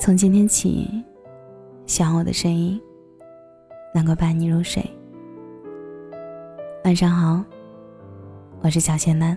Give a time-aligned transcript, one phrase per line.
[0.00, 0.88] 从今天起，
[1.84, 2.80] 希望我的声音
[3.94, 4.82] 能够伴你入睡。
[6.84, 7.44] 晚上好，
[8.62, 9.36] 我是小仙丹。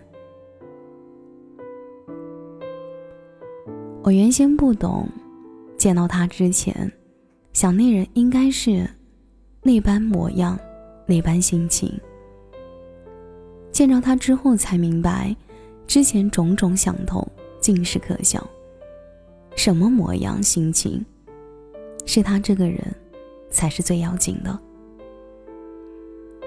[4.04, 5.06] 我原先不懂，
[5.76, 6.90] 见到他之前，
[7.52, 8.90] 想那人应该是
[9.62, 10.58] 那般模样，
[11.06, 11.92] 那般心情。
[13.70, 15.36] 见着他之后，才明白，
[15.86, 17.28] 之前种种想头
[17.60, 18.42] 尽是可笑。
[19.56, 21.06] 什么模样、心情，
[22.06, 22.80] 是他这个人，
[23.50, 24.60] 才是最要紧的。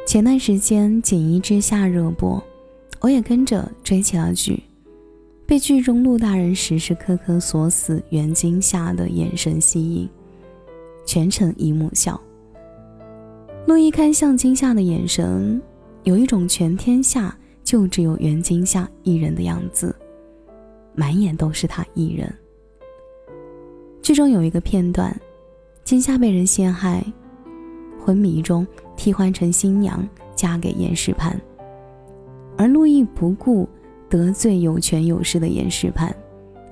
[0.06, 2.42] 前段时间《锦衣之下》热播，
[3.00, 4.62] 我也跟着追起了剧，
[5.46, 10.08] 被剧中陆大人时时刻刻锁死袁今夏的眼神吸引，
[11.04, 12.20] 全程姨母笑。
[13.66, 15.60] 陆一看向今夏的眼神，
[16.04, 19.94] 有一种全天下就只有袁今夏一人的样子，
[20.94, 22.32] 满眼都是他一人。
[24.06, 25.20] 剧中有一个片段，
[25.82, 27.04] 金夏被人陷害，
[27.98, 28.64] 昏迷中
[28.96, 31.34] 替换成新娘嫁给严世蕃，
[32.56, 33.68] 而陆毅不顾
[34.08, 36.14] 得罪有权有势的严世蕃，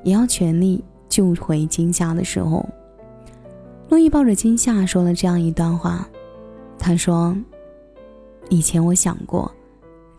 [0.05, 2.65] 也要全力救回金夏的时候，
[3.89, 6.09] 陆毅抱着金夏说了这样一段话，
[6.79, 7.37] 他说
[8.49, 9.53] ：“以前我想过，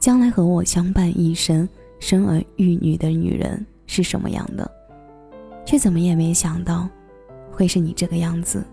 [0.02, 1.66] 将来和我相伴一生、
[1.97, 4.69] 生儿育女的女人是什么样的，
[5.66, 6.86] 却怎么也没想到。”
[7.56, 8.64] 会是你这个样子。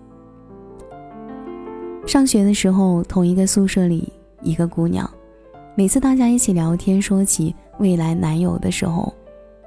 [2.04, 5.08] 上学的时候，同一个宿舍里，一个姑娘，
[5.76, 9.14] 每次大家一起聊天，说起未来男友的时候，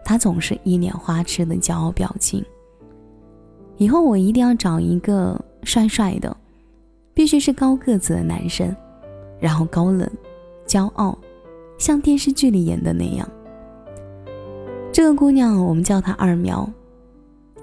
[0.03, 2.43] 她总是一脸花痴的骄傲表情。
[3.77, 6.35] 以后我一定要找一个帅帅的，
[7.13, 8.75] 必须是高个子的男生，
[9.39, 10.09] 然后高冷、
[10.67, 11.17] 骄傲，
[11.77, 13.25] 像电视剧里演的那样。
[14.91, 16.69] 这个姑娘，我们叫她二苗。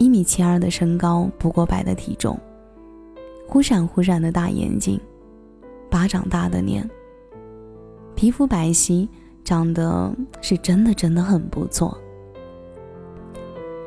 [0.03, 2.37] 一米七二的身高，不过百的体重，
[3.47, 5.01] 忽闪忽闪的大眼睛，
[5.89, 6.91] 巴掌大的脸，
[8.17, 9.07] 皮肤白皙，
[9.45, 11.97] 长得是真的真的很不错。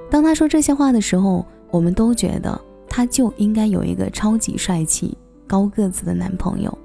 [0.09, 6.75] 当他说这些话的时候，我们都觉得他就应该有一个超级帅气、高个子的男朋友，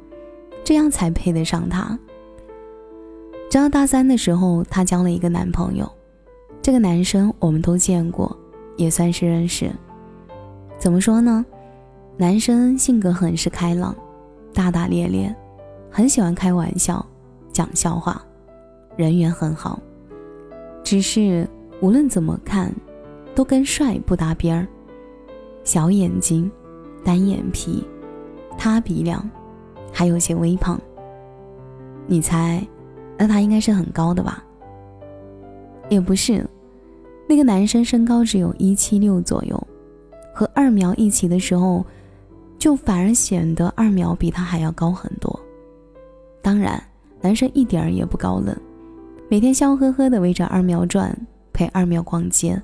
[0.65, 1.97] 这样才配得上他。
[3.49, 5.89] 直到大三的时候，她交了一个男朋友，
[6.61, 8.37] 这个男生我们都见过。
[8.81, 9.71] 也算是认识。
[10.79, 11.45] 怎么说呢？
[12.17, 13.95] 男生性格很是开朗，
[14.55, 15.35] 大大咧咧，
[15.91, 17.05] 很喜欢开玩笑，
[17.53, 18.23] 讲笑话，
[18.97, 19.79] 人缘很好。
[20.83, 21.47] 只是
[21.83, 22.75] 无论怎么看，
[23.35, 24.67] 都跟帅不搭边儿。
[25.63, 26.51] 小眼睛，
[27.05, 27.87] 单眼皮，
[28.57, 29.29] 塌鼻梁，
[29.93, 30.81] 还有些微胖。
[32.07, 32.67] 你猜，
[33.19, 34.43] 那他应该是很高的吧？
[35.91, 36.49] 也不是。
[37.31, 39.69] 那个男生身高只有一七六左右，
[40.35, 41.87] 和二苗一起的时候，
[42.59, 45.39] 就反而显得二苗比他还要高很多。
[46.43, 46.83] 当然，
[47.21, 48.53] 男生一点儿也不高冷，
[49.29, 51.17] 每天笑呵呵的围着二苗转，
[51.53, 52.61] 陪二苗逛街，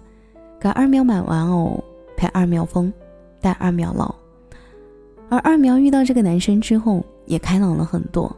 [0.58, 1.80] 给二苗买玩偶，
[2.16, 2.92] 陪二苗疯，
[3.40, 4.12] 带二苗老。
[5.28, 8.36] 而二苗遇到这个男生之后，也开朗了很多，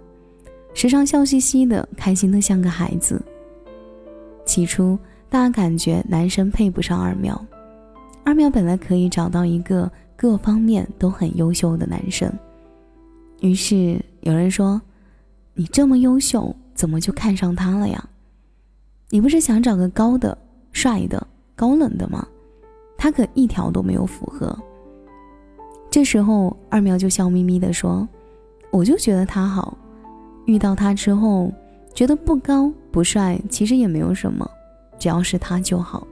[0.75, 3.19] 时常笑嘻嘻的，开心的像个孩子。
[4.45, 4.99] 起初。
[5.31, 7.39] 大家感觉男生配不上二苗，
[8.25, 12.33] 二苗本来可以找到一个各方面都很优秀的男生，
[13.41, 14.81] 于是有人说
[15.53, 18.03] ：“你这么优秀，怎么就看上他了呀？
[19.11, 20.37] 你不是想找个高的、
[20.72, 22.27] 帅的、高冷的吗？
[22.97, 24.59] 他可一条都没有符合。”
[25.91, 28.09] 这时候二苗就笑眯眯地说
[28.72, 29.77] ：“我就觉得他好，
[30.47, 31.53] 遇到他之后，
[31.93, 34.50] 觉得不高不帅，其实也没有什么。”
[34.98, 36.06] 只要是他就好。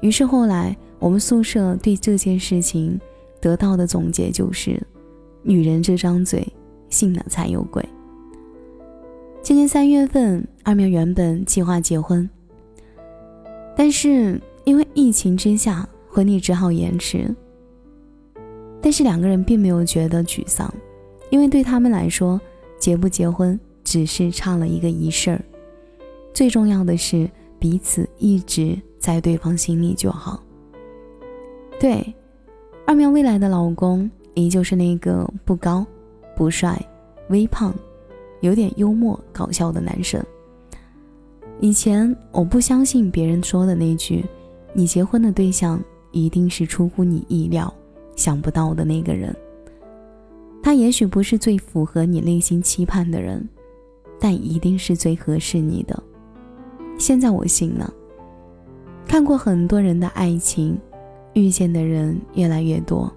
[0.00, 3.00] 于是后来，我们宿舍对这件事情
[3.40, 4.80] 得到的总结就是：
[5.42, 6.44] 女人这张嘴，
[6.90, 7.84] 信了才有鬼。
[9.42, 12.28] 今年三月份，二苗原本计划结婚，
[13.76, 17.32] 但是因为疫情之下，婚礼只好延迟。
[18.80, 20.72] 但是两个人并没有觉得沮丧，
[21.30, 22.40] 因为对他们来说，
[22.76, 25.40] 结不结婚只是差了一个仪式儿，
[26.34, 27.30] 最重要的是。
[27.62, 30.42] 彼此一直在对方心里就好。
[31.78, 32.12] 对，
[32.84, 35.86] 二苗未来的老公依旧是那个不高、
[36.34, 36.76] 不帅、
[37.28, 37.72] 微胖、
[38.40, 40.20] 有点幽默搞笑的男生。
[41.60, 44.24] 以前我不相信别人说的那句
[44.74, 45.80] “你结婚的对象
[46.10, 47.72] 一定是出乎你意料、
[48.16, 49.32] 想不到的那个人”。
[50.64, 53.48] 他也许不是最符合你内心期盼的人，
[54.18, 56.02] 但一定是最合适你的。
[57.02, 57.92] 现在我信了。
[59.08, 60.78] 看过很多人的爱情，
[61.32, 63.12] 遇见的人越来越多，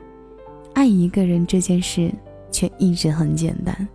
[0.74, 2.12] 爱一个人这件事
[2.50, 3.88] 却一直很简单。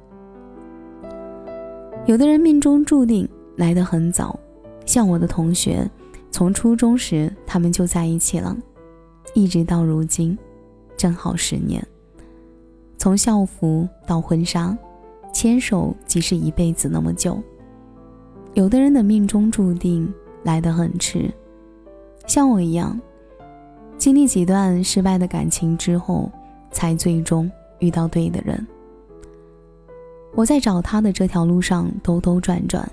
[2.06, 4.38] 有的人命中注定来得很早，
[4.86, 5.90] 像我的同学，
[6.30, 8.56] 从初中时他们就在一起了，
[9.34, 10.38] 一直到如今，
[10.96, 11.84] 正好十年。
[12.96, 14.78] 从校服到婚纱，
[15.34, 17.42] 牵手即是一辈子那么久。
[18.54, 20.12] 有的人的命中注定
[20.42, 21.30] 来得很迟，
[22.26, 23.00] 像我一样。
[23.96, 26.30] 经历几段失败的感情之后，
[26.70, 28.66] 才最终遇到对的人。
[30.34, 32.90] 我在找他的这条路上兜兜转转，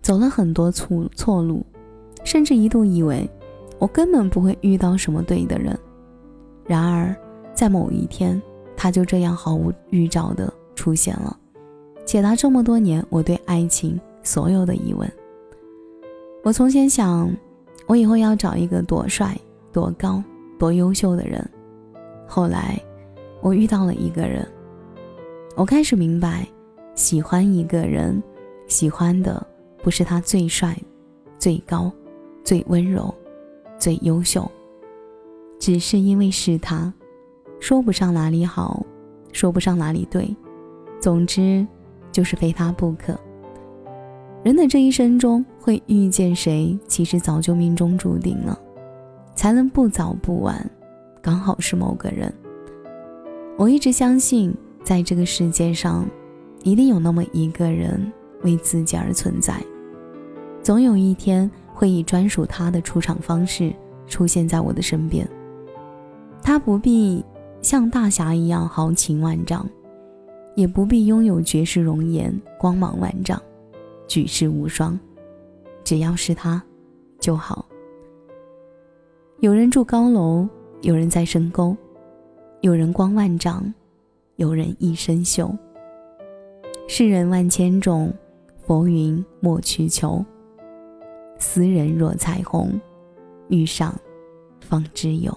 [0.00, 1.64] 走了很多错错路，
[2.22, 3.28] 甚至一度以为
[3.78, 5.76] 我根本不会遇到什么对的人。
[6.64, 7.14] 然而，
[7.54, 8.40] 在某一天，
[8.76, 11.36] 他就这样毫无预兆的出现了，
[12.04, 15.10] 解答这么多年我对爱情所有的疑问。
[16.42, 17.34] 我从前想，
[17.86, 19.34] 我以后要找一个多帅
[19.72, 20.22] 多高。
[20.58, 21.46] 多优秀的人，
[22.26, 22.80] 后来
[23.42, 24.42] 我遇到了一个人，
[25.54, 26.48] 我开始明白，
[26.94, 28.22] 喜欢一个人，
[28.66, 29.46] 喜欢的
[29.82, 30.74] 不是他最帅、
[31.38, 31.92] 最高、
[32.42, 33.14] 最温柔、
[33.78, 34.50] 最优秀，
[35.58, 36.90] 只是因为是他，
[37.60, 38.82] 说不上哪里好，
[39.30, 40.34] 说不上哪里对，
[40.98, 41.66] 总之
[42.10, 43.14] 就是非他不可。
[44.46, 48.56] 人的这一生中会遇见谁，其实早就命中注定了。
[49.34, 50.64] 才能不早不晚，
[51.20, 52.32] 刚好是某个人。
[53.58, 54.54] 我一直相信，
[54.84, 56.08] 在这个世界上，
[56.62, 58.00] 一定有那么一个人
[58.44, 59.60] 为自己而存在，
[60.62, 63.74] 总有一天会以专属他的出场方式
[64.06, 65.28] 出现在我的身边。
[66.40, 67.24] 他不必
[67.60, 69.68] 像大侠一样豪情万丈，
[70.54, 73.42] 也不必拥有绝世容颜、光芒万丈、
[74.06, 74.98] 举世无双，
[75.84, 76.62] 只要是他
[77.18, 77.66] 就好。
[79.40, 80.48] 有人住高楼，
[80.82, 81.76] 有人在深沟，
[82.60, 83.72] 有人光万丈，
[84.36, 85.54] 有人一身锈。
[86.88, 88.12] 世人万千种，
[88.62, 90.24] 佛云莫去求。
[91.38, 92.80] 斯人若彩虹，
[93.48, 93.94] 遇上
[94.60, 95.36] 方知有。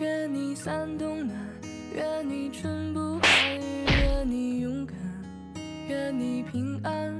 [0.00, 1.36] 愿你三冬暖，
[1.92, 4.96] 愿你春不寒，愿你勇敢。
[5.88, 7.12] 愿你平安，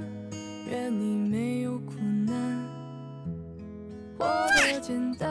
[0.71, 1.95] 愿你没有苦
[2.25, 2.63] 难，
[4.17, 5.29] 活得简单。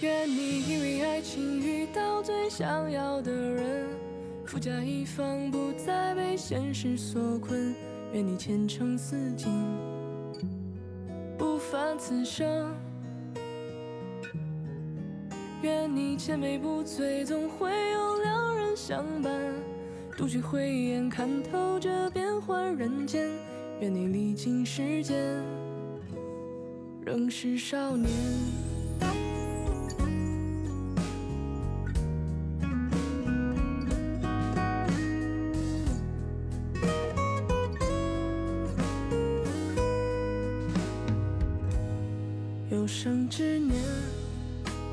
[0.00, 3.88] 愿你因为爱情遇到最想要的人，
[4.46, 7.74] 富甲一方不再被现实所困。
[8.12, 9.50] 愿你前程似锦，
[11.36, 12.72] 不凡此生。
[15.62, 19.32] 愿你千杯不醉，总会有良人相伴。
[20.16, 23.28] 独具慧眼看透这变幻人间，
[23.80, 25.44] 愿你历经时间
[27.04, 28.10] 仍是少年。
[42.70, 43.74] 有生之年，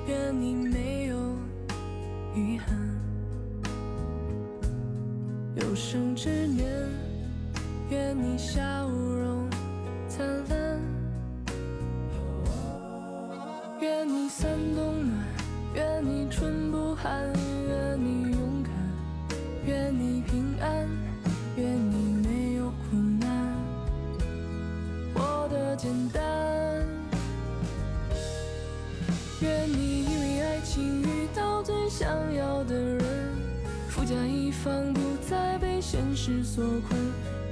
[0.08, 1.18] 愿你没有
[2.34, 2.78] 遗憾。
[5.56, 6.66] 有生之年，
[7.90, 9.50] 愿你笑容
[10.08, 10.80] 灿烂，
[13.82, 15.26] 愿你三冬暖，
[15.76, 17.26] 愿你春不寒，
[17.68, 18.72] 愿你勇敢，
[19.66, 20.88] 愿你平安，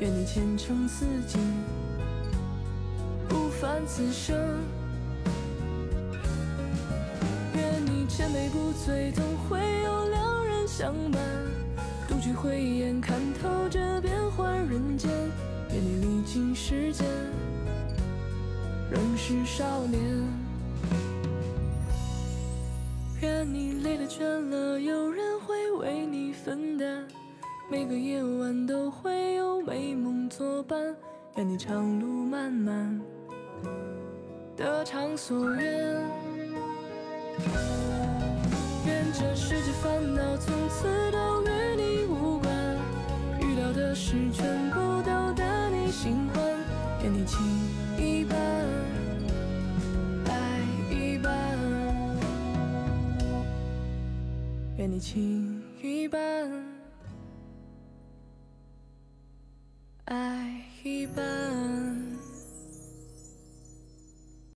[0.01, 1.39] 愿你前程似锦，
[3.29, 4.37] 不凡此生。
[7.55, 11.21] 愿你千杯不醉，总会有良人相伴。
[12.09, 15.09] 独具慧眼看透这变幻人间，
[15.71, 17.05] 愿你历经时间，
[18.91, 20.01] 仍是少年。
[23.21, 27.07] 愿你累了倦了，有人会为你分担。
[27.67, 30.95] 每个夜晚都会有美梦作伴，
[31.35, 33.01] 愿你长路漫漫，
[34.55, 35.65] 得偿所愿。
[38.85, 42.53] 愿这世界烦恼从此都与你无关，
[43.41, 46.43] 遇到的事全部都得你心欢，
[47.01, 47.39] 愿你情
[47.97, 48.37] 一半，
[50.27, 50.61] 爱
[50.93, 51.57] 一半，
[54.77, 56.21] 愿你情一半。
[56.21, 56.74] 爱一半。